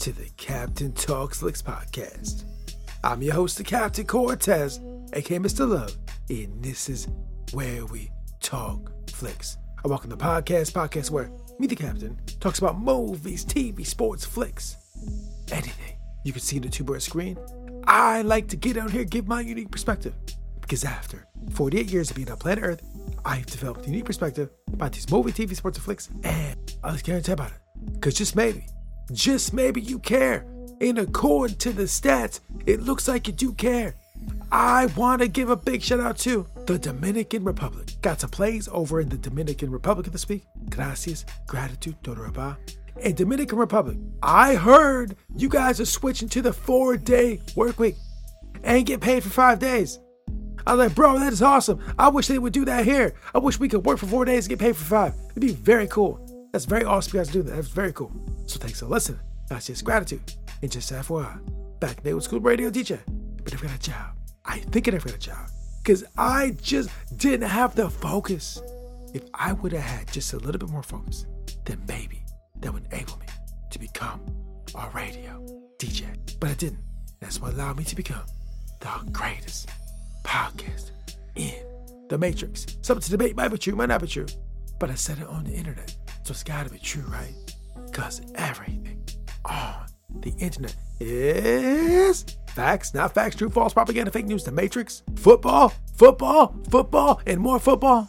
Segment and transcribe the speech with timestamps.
[0.00, 2.44] To the Captain Talks Flicks podcast.
[3.04, 4.80] I'm your host, the Captain Cortez,
[5.12, 5.68] aka Mr.
[5.68, 5.94] Love,
[6.30, 7.06] and this is
[7.52, 9.58] where we talk flicks.
[9.84, 14.78] I welcome the podcast, podcast where me, the Captain, talks about movies, TV, sports, flicks,
[15.52, 17.36] anything you can see on the two bird screen.
[17.84, 20.14] I like to get out here, give my unique perspective,
[20.62, 22.82] because after 48 years of being on planet Earth,
[23.26, 27.02] I've developed a unique perspective about these movie, TV, sports, and flicks, and I was
[27.02, 27.58] guarantee about it.
[27.92, 28.64] Because just maybe,
[29.12, 30.46] just maybe you care.
[30.80, 33.94] In according to the stats, it looks like you do care.
[34.52, 37.94] I want to give a big shout out to the Dominican Republic.
[38.02, 40.44] Got some plays over in the Dominican Republic this week.
[40.68, 42.56] Gracias, gratitude, Todoraba.
[43.02, 47.96] And Dominican Republic, I heard you guys are switching to the four day work week
[48.62, 50.00] and get paid for five days.
[50.66, 51.80] I was like, bro, that is awesome.
[51.98, 53.14] I wish they would do that here.
[53.34, 55.14] I wish we could work for four days and get paid for five.
[55.30, 56.26] It'd be very cool.
[56.52, 57.54] That's very awesome you guys do that.
[57.54, 58.12] That's very cool.
[58.46, 59.20] So thanks for listening.
[59.48, 60.34] That's just gratitude.
[60.62, 61.40] And just FYI,
[61.80, 62.98] back in the old school radio DJ,
[63.42, 64.16] but I've got a job.
[64.44, 65.48] I think I've got a job.
[65.82, 68.60] Because I just didn't have the focus.
[69.14, 71.26] If I would have had just a little bit more focus,
[71.64, 72.22] then maybe
[72.60, 73.26] that would enable me
[73.70, 74.20] to become
[74.74, 75.44] a radio
[75.78, 76.06] DJ.
[76.38, 76.82] But I didn't.
[77.20, 78.22] That's what allowed me to become
[78.80, 79.68] the greatest
[80.22, 80.90] podcast
[81.36, 81.54] in
[82.08, 82.66] the Matrix.
[82.82, 84.26] Something to debate might be true, might not be true.
[84.78, 85.94] But I said it on the internet.
[86.30, 87.34] It's gotta be true, right?
[87.86, 89.04] Because everything
[89.44, 89.86] on
[90.20, 96.54] the internet is facts, not facts, true, false, propaganda, fake news, the Matrix, football, football,
[96.70, 98.08] football, and more football.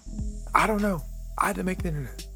[0.53, 1.01] I don't know.
[1.39, 2.27] I had to make the internet.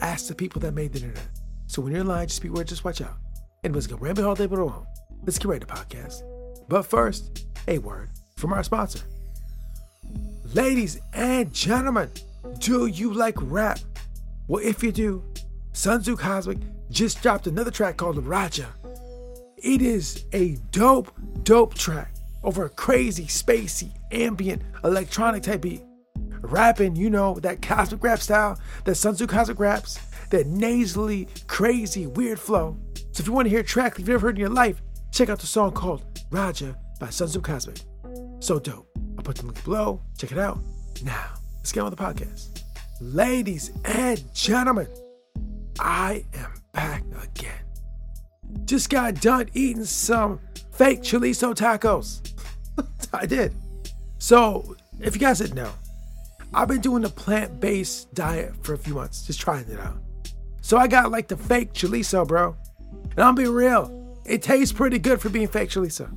[0.00, 1.28] Ask the people that made the internet.
[1.68, 3.16] So when you're in line, just be aware, just watch out.
[3.62, 4.86] And let's go rambling all day, but alone.
[5.24, 6.22] Let's get ready to podcast.
[6.68, 9.00] But first, a word from our sponsor.
[10.52, 12.10] Ladies and gentlemen,
[12.58, 13.78] do you like rap?
[14.48, 15.22] Well, if you do,
[15.78, 16.58] Sonzu Cosmic
[16.90, 18.66] just dropped another track called Raja.
[19.58, 21.12] It is a dope,
[21.44, 22.12] dope track
[22.42, 25.82] over a crazy, spacey, ambient, electronic type beat.
[26.40, 30.00] Rapping, you know, that cosmic rap style, that Sonzu Cosmic raps,
[30.30, 32.76] that nasally, crazy, weird flow.
[33.12, 35.28] So if you want to hear a track you've never heard in your life, check
[35.28, 36.02] out the song called
[36.32, 37.78] Raja by Sonzu Cosmic.
[38.40, 38.88] So dope.
[39.16, 40.02] I'll put the link below.
[40.18, 40.58] Check it out.
[41.04, 42.62] Now, let's get on with the podcast.
[43.00, 44.88] Ladies and gentlemen,
[45.78, 47.54] I am back again.
[48.64, 50.40] Just got done eating some
[50.72, 52.32] fake chorizo tacos.
[53.12, 53.54] I did.
[54.18, 55.72] So, if you guys didn't know,
[56.52, 59.98] I've been doing a plant based diet for a few months, just trying it out.
[60.60, 62.56] So, I got like the fake chorizo, bro.
[63.12, 66.10] And I'll be real, it tastes pretty good for being fake chorizo.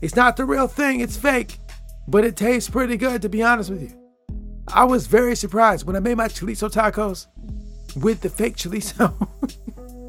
[0.00, 1.58] It's not the real thing, it's fake,
[2.08, 3.98] but it tastes pretty good, to be honest with you.
[4.68, 7.26] I was very surprised when I made my chorizo tacos
[7.96, 9.12] with the fake chorizo.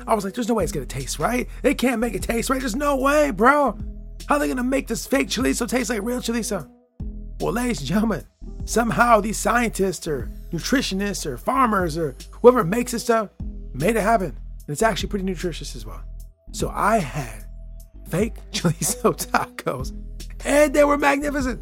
[0.07, 1.47] I was like, there's no way it's gonna taste right.
[1.61, 2.59] They can't make it taste right.
[2.59, 3.77] There's no way, bro.
[4.27, 6.69] How are they gonna make this fake chorizo taste like real chorizo?
[7.39, 8.25] Well, ladies and gentlemen,
[8.65, 13.29] somehow these scientists or nutritionists or farmers or whoever makes this stuff
[13.73, 14.27] made it happen.
[14.27, 16.01] And it's actually pretty nutritious as well.
[16.51, 17.45] So I had
[18.07, 19.93] fake chorizo tacos
[20.45, 21.61] and they were magnificent.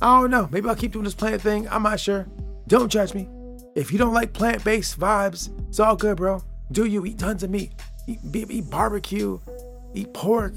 [0.00, 0.48] I don't know.
[0.50, 1.68] Maybe I'll keep doing this plant thing.
[1.68, 2.26] I'm not sure.
[2.66, 3.28] Don't judge me.
[3.74, 6.42] If you don't like plant based vibes, it's all good, bro.
[6.72, 7.72] Do you eat tons of meat?
[8.06, 9.38] Eat, eat barbecue,
[9.94, 10.52] eat pork,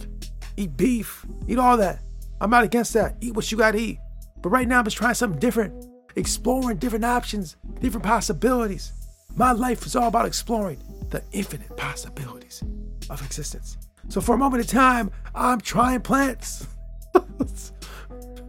[0.57, 1.99] eat beef, eat all that.
[2.41, 3.15] I'm not against that.
[3.21, 3.99] Eat what you gotta eat.
[4.41, 5.85] But right now, I'm just trying something different,
[6.17, 8.91] exploring different options, different possibilities.
[9.35, 12.63] My life is all about exploring the infinite possibilities
[13.09, 13.77] of existence.
[14.09, 16.67] So for a moment in time, I'm trying plants.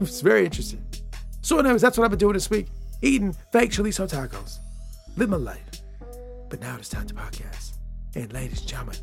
[0.01, 0.85] it's very interesting.
[1.41, 2.67] So, anyways, that's what I've been doing this week
[3.07, 4.59] eating fake chorizo tacos.
[5.17, 5.63] Live my life.
[6.51, 7.75] But now it's time to podcast.
[8.15, 8.97] And ladies and gentlemen,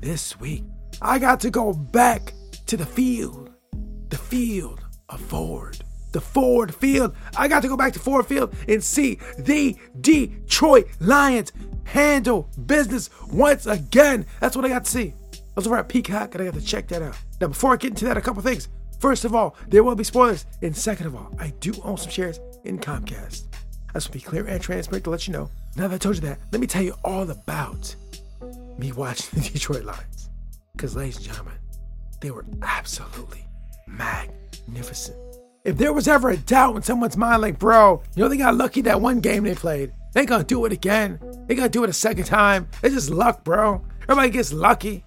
[0.00, 0.64] this week
[1.00, 2.32] I got to go back
[2.66, 3.50] to the field.
[4.08, 5.78] The field of Ford.
[6.12, 7.14] The Ford Field.
[7.36, 11.52] I got to go back to Ford Field and see the Detroit Lions
[11.84, 14.26] handle business once again.
[14.40, 15.14] That's what I got to see.
[15.34, 17.16] I was over at Peacock and I got to check that out.
[17.40, 18.68] Now, before I get into that, a couple things.
[18.98, 20.46] First of all, there will be spoilers.
[20.62, 23.44] And second of all, I do own some shares in Comcast.
[23.90, 25.50] I just want to be clear and transparent to let you know.
[25.76, 27.94] Now that I told you that, let me tell you all about
[28.78, 30.30] me watching the Detroit Lions.
[30.72, 31.54] Because, ladies and gentlemen,
[32.20, 33.46] they were absolutely
[33.86, 35.16] magnificent.
[35.64, 38.54] If there was ever a doubt in someone's mind, like, bro, you know, they got
[38.54, 39.92] lucky that one game they played.
[40.12, 41.18] They gonna do it again.
[41.46, 42.68] They gonna do it a second time.
[42.82, 43.84] It's just luck, bro.
[44.02, 45.04] Everybody gets lucky.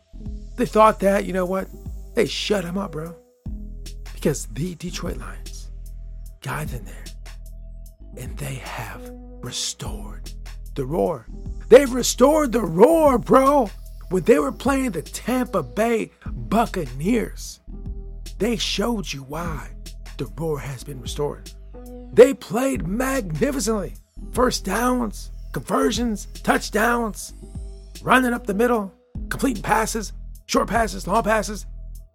[0.58, 1.68] They thought that, you know what?
[2.16, 3.16] They shut him up, bro.
[4.14, 5.72] Because the Detroit Lions
[6.42, 7.06] got in there
[8.18, 9.12] and they have
[9.42, 10.32] restored
[10.76, 11.28] the roar.
[11.70, 13.70] They've restored the roar, bro.
[14.10, 17.60] When they were playing the Tampa Bay Buccaneers,
[18.40, 19.70] they showed you why
[20.18, 21.52] the roar has been restored.
[22.14, 23.94] They played magnificently.
[24.32, 27.34] First downs, conversions, touchdowns,
[28.02, 28.94] running up the middle,
[29.30, 30.14] completing passes,
[30.48, 31.66] short passes, long passes.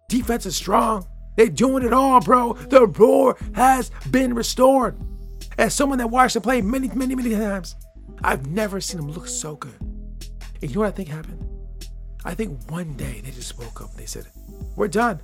[0.09, 1.07] Defense is strong.
[1.35, 2.53] They're doing it all, bro.
[2.53, 4.97] The roar has been restored.
[5.57, 7.75] As someone that watched them play many, many, many times,
[8.23, 9.75] I've never seen them look so good.
[9.79, 11.45] And you know what I think happened?
[12.23, 14.25] I think one day they just woke up and they said,
[14.75, 15.21] We're done.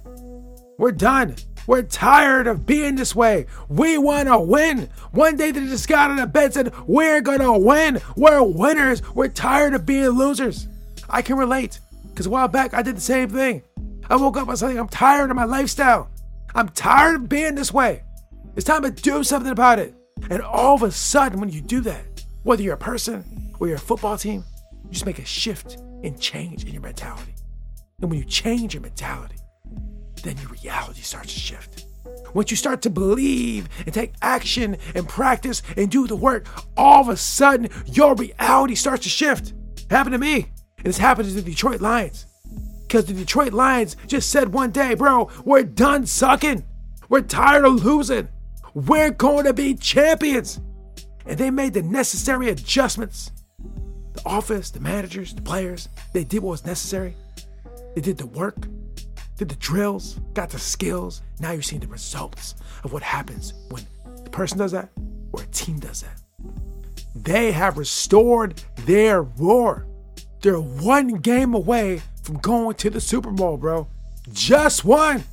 [0.77, 1.35] We're done.
[1.67, 3.47] We're tired of being this way.
[3.67, 4.89] We want to win.
[5.11, 8.01] One day they just got on a bed and said, We're going to win.
[8.15, 9.01] We're winners.
[9.13, 10.67] We're tired of being losers.
[11.09, 11.79] I can relate
[12.09, 13.63] because a while back I did the same thing.
[14.09, 16.09] I woke up and said, I'm tired of my lifestyle.
[16.53, 18.03] I'm tired of being this way.
[18.55, 19.95] It's time to do something about it.
[20.29, 23.77] And all of a sudden, when you do that, whether you're a person or you're
[23.77, 24.43] a football team,
[24.85, 27.35] you just make a shift and change in your mentality.
[28.01, 29.35] And when you change your mentality,
[30.23, 31.85] then your reality starts to shift.
[32.33, 36.47] Once you start to believe and take action and practice and do the work,
[36.77, 39.53] all of a sudden your reality starts to shift.
[39.77, 40.47] It happened to me,
[40.77, 42.25] and it's happened to the Detroit Lions.
[42.83, 46.63] Because the Detroit Lions just said one day, bro, we're done sucking.
[47.09, 48.29] We're tired of losing.
[48.73, 50.59] We're going to be champions.
[51.25, 53.31] And they made the necessary adjustments.
[54.13, 57.15] The office, the managers, the players, they did what was necessary.
[57.95, 58.67] They did the work
[59.41, 61.23] did the drills, got the skills.
[61.39, 62.53] Now you're seeing the results
[62.83, 63.87] of what happens when
[64.23, 64.89] the person does that
[65.31, 66.21] or a team does that.
[67.15, 69.87] They have restored their roar.
[70.43, 73.87] They're one game away from going to the Super Bowl, bro.
[74.31, 75.23] Just one.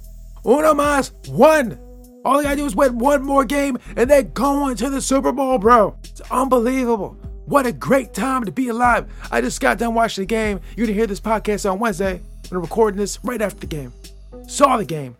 [0.43, 1.79] Uno más, one.
[2.29, 5.33] All they gotta do is win one more game and they're going to the Super
[5.33, 5.97] Bowl, bro.
[6.05, 7.17] It's unbelievable.
[7.47, 9.11] What a great time to be alive.
[9.31, 10.61] I just got done watching the game.
[10.77, 12.21] You're gonna hear this podcast on Wednesday.
[12.53, 13.95] I'm recording this right after the game.
[14.47, 15.17] Saw the game.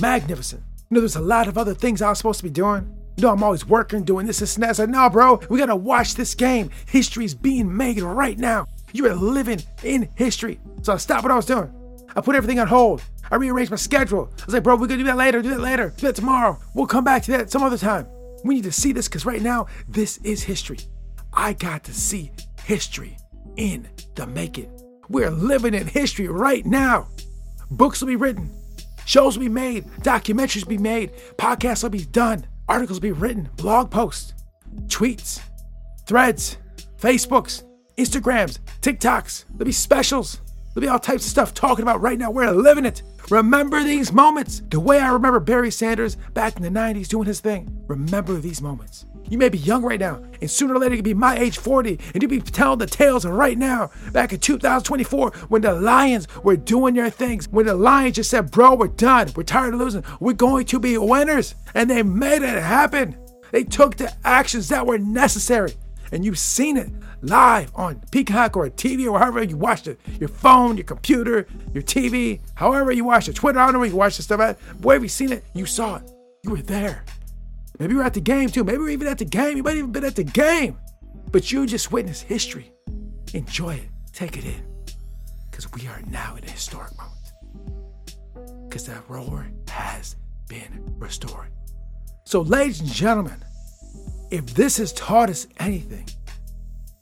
[0.00, 0.62] Magnificent.
[0.88, 2.88] You know, there's a lot of other things I was supposed to be doing.
[3.16, 4.70] You know, I'm always working, doing this, this, and that.
[4.70, 6.70] I said, no, bro, we gotta watch this game.
[6.86, 8.68] History's being made right now.
[8.92, 10.60] You are living in history.
[10.82, 11.74] So I stopped what I was doing.
[12.14, 13.02] I put everything on hold.
[13.30, 14.30] I rearranged my schedule.
[14.40, 16.58] I was like, bro, we're gonna do that later, do that later, do that tomorrow.
[16.74, 18.06] We'll come back to that some other time.
[18.44, 20.80] We need to see this because right now, this is history.
[21.32, 22.32] I got to see
[22.64, 23.16] history
[23.56, 24.70] in the making.
[25.08, 27.08] We're living in history right now.
[27.70, 28.50] Books will be written,
[29.06, 33.12] shows will be made, documentaries will be made, podcasts will be done, articles will be
[33.12, 34.34] written, blog posts,
[34.88, 35.40] tweets,
[36.06, 36.58] threads,
[37.00, 37.62] Facebooks,
[37.96, 39.44] Instagrams, TikToks.
[39.50, 40.41] There'll be specials.
[40.74, 42.30] There'll be all types of stuff talking about right now.
[42.30, 43.02] We're living it.
[43.28, 44.62] Remember these moments.
[44.70, 47.84] The way I remember Barry Sanders back in the 90s doing his thing.
[47.88, 49.04] Remember these moments.
[49.28, 51.56] You may be young right now, and sooner or later you could be my age
[51.58, 55.74] 40, and you'll be telling the tales of right now, back in 2024, when the
[55.74, 59.72] Lions were doing their things, when the Lions just said, bro, we're done, we're tired
[59.74, 63.16] of losing, we're going to be winners, and they made it happen.
[63.52, 65.74] They took the actions that were necessary,
[66.10, 66.90] and you've seen it
[67.22, 70.00] live on Peacock or TV or however you watch it.
[70.20, 73.36] Your phone, your computer, your TV, however you watch it.
[73.36, 74.58] Twitter, I don't know where you watch this stuff at.
[74.82, 76.10] Wherever you seen it, you saw it.
[76.42, 77.04] You were there.
[77.78, 78.64] Maybe you're at the game too.
[78.64, 79.56] Maybe you're even at the game.
[79.56, 80.76] You might even been at the game.
[81.30, 82.72] But you just witnessed history.
[83.32, 83.88] Enjoy it.
[84.12, 84.62] Take it in.
[85.50, 88.68] Because we are now in a historic moment.
[88.68, 90.16] Because that roar has
[90.48, 91.48] been restored.
[92.24, 93.42] So, ladies and gentlemen,
[94.30, 96.08] if this has taught us anything,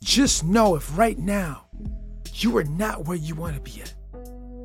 [0.02, 1.66] just know if right now
[2.34, 3.94] you are not where you want to be at.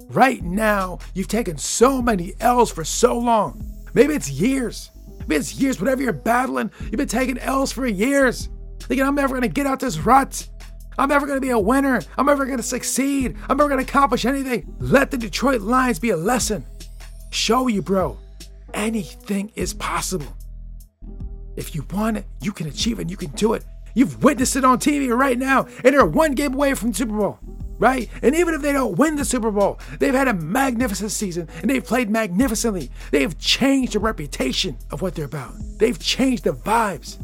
[0.08, 3.62] Right now, you've taken so many L's for so long.
[3.94, 4.92] Maybe it's years.
[5.28, 8.50] Maybe it's years, whatever you're battling, you've been taking L's for years.
[8.80, 10.48] Thinking, I'm never gonna get out this rut.
[10.98, 12.02] I'm never gonna be a winner.
[12.18, 13.36] I'm never gonna succeed.
[13.50, 14.74] I'm never gonna accomplish anything.
[14.80, 16.66] Let the Detroit Lions be a lesson.
[17.32, 18.18] Show you, bro,
[18.74, 20.34] anything is possible.
[21.58, 23.66] If you want it, you can achieve it and you can do it.
[23.96, 27.18] You've witnessed it on TV right now, and they're one game away from the Super
[27.18, 27.40] Bowl
[27.78, 28.10] right?
[28.22, 31.70] And even if they don't win the Super Bowl, they've had a magnificent season and
[31.70, 32.90] they've played magnificently.
[33.12, 35.54] They've changed the reputation of what they're about.
[35.78, 37.20] They've changed the vibes.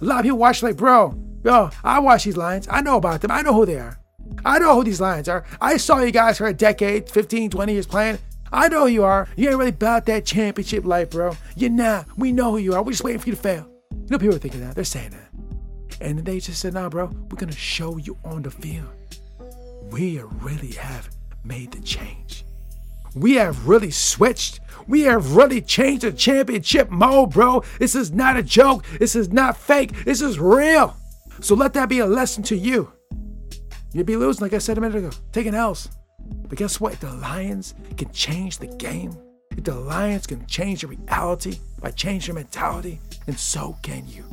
[0.00, 2.68] A lot of people watch like, bro, yo, I watch these Lions.
[2.70, 3.30] I know about them.
[3.30, 3.98] I know who they are.
[4.44, 5.44] I know who these Lions are.
[5.60, 8.18] I saw you guys for a decade, 15, 20 years playing.
[8.52, 9.28] I know who you are.
[9.36, 11.36] You ain't really about that championship life, bro.
[11.56, 12.06] You're not.
[12.16, 12.82] We know who you are.
[12.82, 13.68] We're just waiting for you to fail.
[13.92, 14.74] You know, people are thinking that.
[14.74, 15.25] They're saying that.
[16.00, 18.88] And they just said, nah, bro, we're to show you on the field.
[19.90, 21.08] We really have
[21.44, 22.44] made the change.
[23.14, 24.60] We have really switched.
[24.86, 27.62] We have really changed the championship mode, bro.
[27.78, 28.84] This is not a joke.
[28.98, 30.04] This is not fake.
[30.04, 30.94] This is real.
[31.40, 32.92] So let that be a lesson to you.
[33.92, 35.88] You'd be losing, like I said a minute ago, taking L's.
[36.48, 36.92] But guess what?
[36.92, 39.16] If the Lions can change the game,
[39.52, 44.24] if the Lions can change the reality by changing your mentality, and so can you.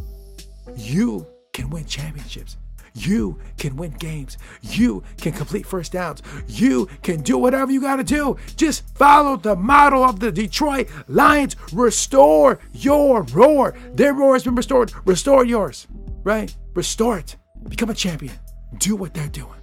[0.75, 2.57] You can win championships.
[2.95, 4.38] You can win games.
[4.62, 6.22] You can complete first downs.
[6.48, 8.38] You can do whatever you got to do.
[8.55, 11.55] Just follow the model of the Detroit Lions.
[11.74, 13.75] Restore your roar.
[13.93, 14.91] Their roar has been restored.
[15.05, 15.88] Restore yours,
[16.24, 16.55] right?
[16.75, 17.36] Restore it.
[17.67, 18.36] Become a champion.
[18.77, 19.60] Do what they're doing.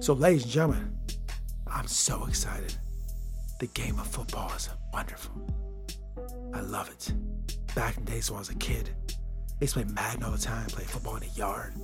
[0.00, 0.98] So, ladies and gentlemen,
[1.66, 2.74] I'm so excited.
[3.60, 5.32] The game of football is wonderful.
[6.52, 7.12] I love it.
[7.74, 8.90] Back in the days when I was a kid,
[9.60, 11.74] I used to play Madden all the time, play football in the yard.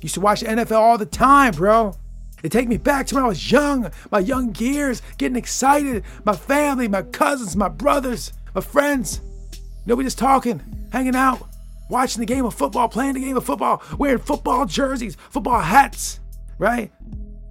[0.00, 1.94] Used to watch the NFL all the time, bro.
[2.42, 6.04] It take me back to when I was young, my young years, getting excited.
[6.24, 9.20] My family, my cousins, my brothers, my friends.
[9.52, 11.48] You know, we just talking, hanging out,
[11.90, 16.20] watching the game of football, playing the game of football, wearing football jerseys, football hats,
[16.58, 16.92] right?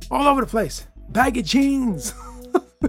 [0.09, 0.87] All over the place.
[1.09, 2.13] Baggy jeans.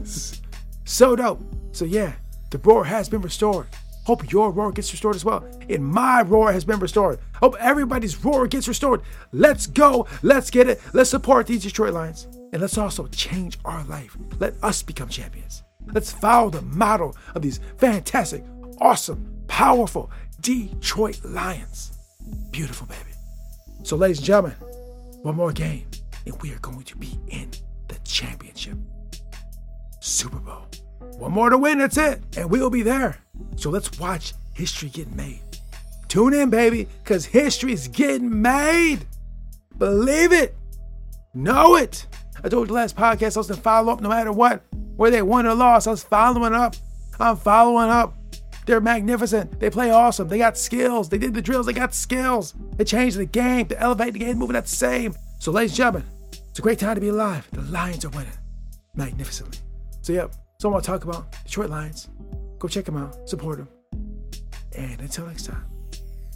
[0.85, 1.43] so dope.
[1.73, 2.15] So yeah,
[2.51, 3.67] the roar has been restored.
[4.09, 5.45] Hope your roar gets restored as well.
[5.69, 7.19] And my roar has been restored.
[7.35, 9.03] Hope everybody's roar gets restored.
[9.33, 10.07] Let's go.
[10.23, 10.81] Let's get it.
[10.95, 12.27] Let's support these Detroit Lions.
[12.55, 14.17] And let's also change our life.
[14.39, 15.63] Let us become champions.
[15.93, 18.43] Let's follow the model of these fantastic,
[18.81, 20.11] awesome, powerful
[20.41, 21.93] Detroit Lions.
[22.51, 23.15] Beautiful, baby.
[23.83, 24.57] So, ladies and gentlemen,
[25.21, 25.87] one more game,
[26.25, 27.51] and we are going to be in
[27.89, 28.79] the championship.
[30.01, 30.65] Super Bowl.
[31.19, 32.23] One more to win, that's it.
[32.39, 33.19] And we'll be there.
[33.57, 35.41] So let's watch history get made.
[36.09, 39.01] Tune in, baby, because history is getting made.
[39.77, 40.57] Believe it.
[41.35, 42.07] Know it.
[42.43, 44.63] I told you last podcast I was gonna follow up no matter what.
[44.97, 46.75] Where they won or lost, I was following up.
[47.21, 48.15] I'm following up.
[48.67, 49.61] They're magnificent.
[49.61, 50.29] They play awesome.
[50.29, 51.09] They got skills.
[51.09, 51.67] They did the drills.
[51.67, 52.55] They got skills.
[52.77, 55.15] They changed the game to elevate the game, moving at the same.
[55.39, 56.05] So, ladies and gentlemen,
[56.51, 57.49] it's a great time to be alive.
[57.53, 58.33] The Lions are winning
[58.95, 59.59] magnificently.
[60.03, 62.09] So, yep, so I want to talk about Detroit Lions.
[62.59, 63.69] Go check them out, support them.
[64.77, 65.65] And until next time,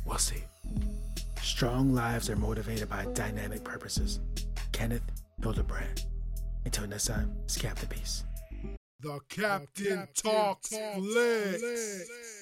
[0.04, 0.42] we'll see.
[1.40, 4.20] Strong lives are motivated by dynamic purposes.
[4.72, 5.02] Kenneth
[5.42, 6.04] Hildebrand.
[6.64, 8.24] Until next time, it's Captain Peace.
[9.00, 12.41] The Captain, the Captain Talks, Talks Flicks.